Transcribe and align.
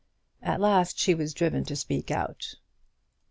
At 0.41 0.59
last 0.59 0.97
she 0.97 1.13
was 1.13 1.31
driven 1.31 1.63
to 1.65 1.75
speak 1.75 2.09
out. 2.09 2.55